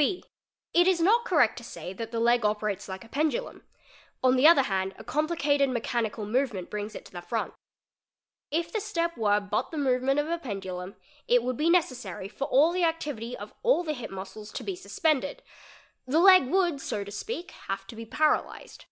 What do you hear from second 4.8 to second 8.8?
a complicated mechanical movement brings it to the— front. If the